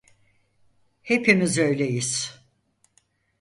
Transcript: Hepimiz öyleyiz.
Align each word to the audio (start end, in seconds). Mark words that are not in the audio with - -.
Hepimiz 1.01 1.57
öyleyiz. 1.57 2.41